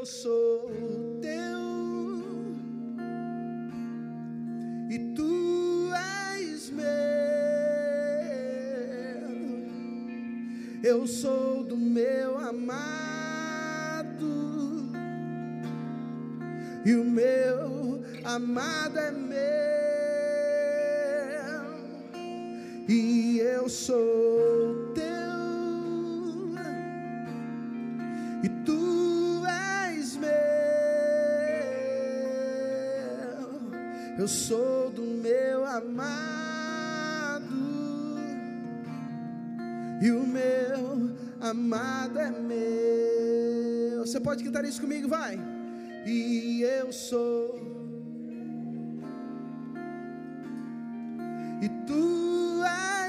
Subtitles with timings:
[0.00, 0.70] eu sou
[1.20, 1.60] teu.
[4.88, 6.86] E tu és meu.
[10.82, 12.80] Eu sou do meu amado.
[16.86, 19.36] E o meu amado é meu.
[22.88, 25.10] E eu sou teu.
[28.42, 28.79] E tu
[34.20, 37.46] Eu sou do meu amado
[40.02, 44.00] e o meu amado é meu.
[44.04, 45.40] Você pode cantar isso comigo, vai.
[46.04, 47.58] E eu sou.
[51.62, 52.62] E tu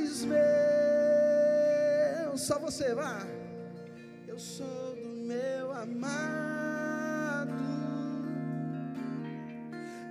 [0.00, 0.38] és meu.
[2.38, 3.20] Só você, vá.
[4.26, 6.53] Eu sou do meu amado.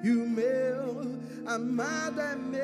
[0.03, 2.59] E o meu amado é meu.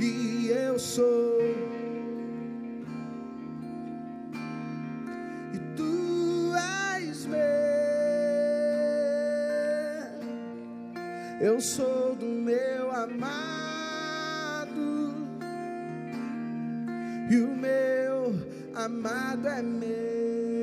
[0.00, 1.38] E eu sou.
[5.54, 6.52] E tu
[7.06, 7.38] és meu.
[11.40, 13.28] Eu sou do meu amado.
[17.30, 18.34] E o meu
[18.74, 20.57] amado é meu.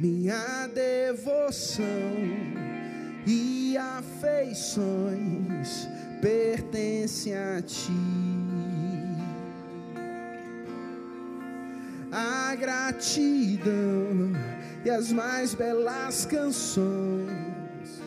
[0.00, 1.84] Minha devoção
[3.26, 4.78] e afeições
[6.22, 7.92] pertencem a ti.
[12.10, 14.32] A gratidão
[14.82, 18.00] e as mais belas canções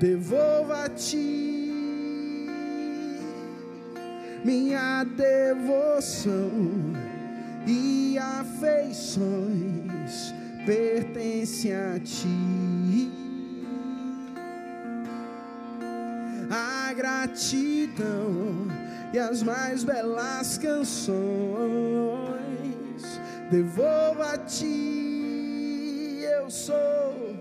[0.00, 1.70] devolvo a ti.
[4.44, 6.50] Minha devoção
[7.68, 9.62] e afeições
[10.64, 13.10] pertencem a ti.
[16.50, 18.68] A gratidão
[19.12, 21.12] e as mais belas canções
[23.50, 26.20] devolvo a ti.
[26.22, 27.36] Eu sou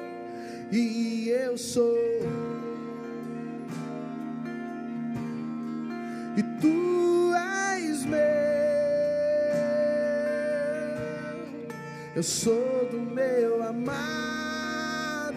[0.72, 1.98] e eu sou.
[6.38, 8.20] E tu és meu.
[12.16, 12.81] Eu sou
[13.12, 15.36] meu amado.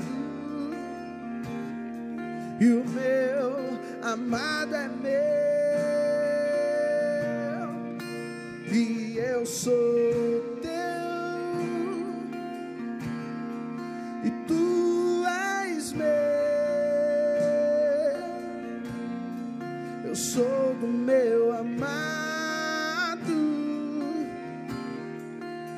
[2.60, 3.54] E o meu
[4.02, 5.14] amado é meu.
[8.72, 9.74] E eu sou
[10.62, 10.70] teu.
[14.24, 16.06] E tu és meu.
[20.04, 22.04] Eu sou do meu amado.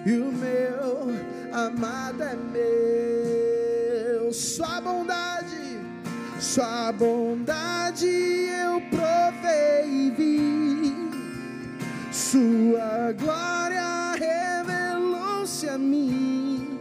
[0.05, 4.31] E o meu amado é meu.
[4.31, 5.81] Sua bondade,
[6.39, 10.95] sua bondade eu provei e vi.
[12.13, 16.79] Sua glória revelou-se a mim.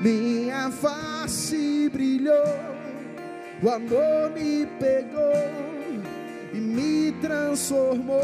[0.00, 2.34] Minha face brilhou,
[3.62, 5.32] o amor me pegou
[6.52, 8.20] e me transformou.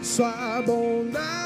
[0.00, 1.41] Sua bondade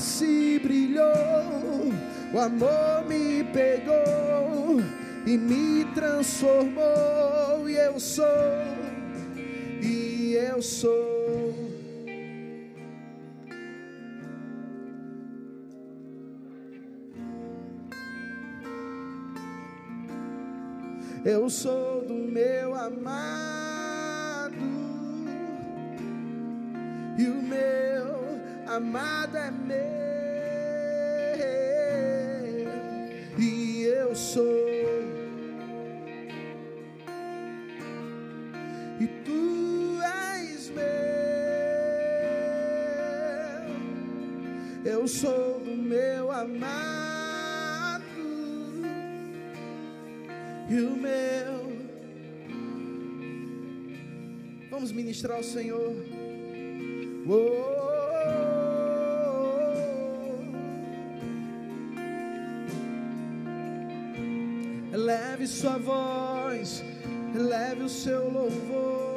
[0.00, 1.92] face brilhou,
[2.32, 4.80] o amor me pegou
[5.26, 7.68] e me transformou.
[7.68, 8.24] E eu sou,
[9.82, 11.54] e eu sou.
[21.22, 24.56] Eu sou do meu amado,
[27.18, 27.89] e o meu
[28.70, 29.76] amado é meu,
[33.38, 34.68] e eu sou,
[39.00, 40.84] e tu és meu,
[44.84, 47.20] eu sou do meu amado.
[50.70, 51.72] e o meu.
[54.70, 55.96] Vamos ministrar ao Senhor.
[57.28, 57.79] Oh.
[64.92, 66.82] Eleve sua voz,
[67.34, 69.09] eleve o seu louvor.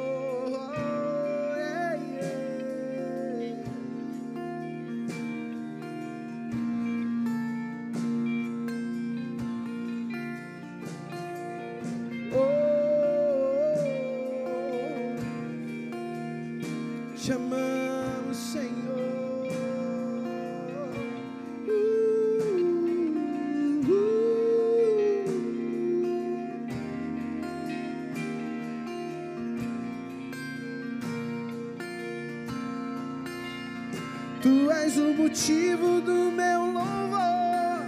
[34.48, 37.86] És o motivo do meu louvor,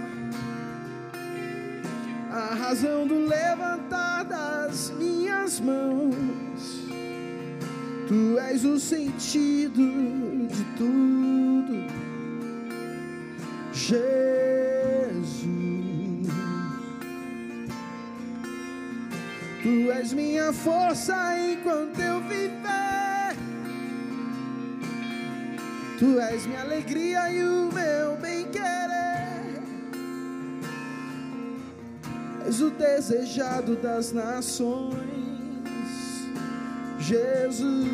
[2.31, 6.87] a razão do levantar das minhas mãos.
[8.07, 11.85] Tu és o sentido de tudo,
[13.71, 14.17] Jesus.
[19.61, 22.96] Tu és minha força enquanto eu viver.
[25.97, 29.63] Tu és minha alegria e o meu bem-querer.
[32.47, 34.93] És o desejado das nações,
[36.99, 37.87] Jesus.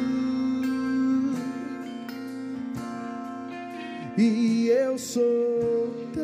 [4.18, 6.24] E eu sou teu,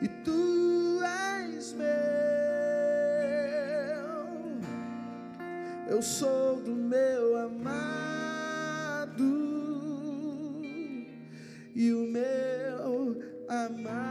[0.00, 1.00] e tu
[1.50, 1.88] és meu.
[5.88, 6.37] Eu sou
[11.78, 14.07] e o meu amado.